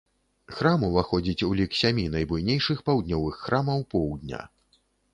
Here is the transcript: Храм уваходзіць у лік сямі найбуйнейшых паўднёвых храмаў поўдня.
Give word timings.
Храм 0.55 0.85
уваходзіць 0.87 1.45
у 1.49 1.51
лік 1.61 1.77
сямі 1.81 2.07
найбуйнейшых 2.17 2.77
паўднёвых 2.91 3.33
храмаў 3.45 3.89
поўдня. 3.97 4.45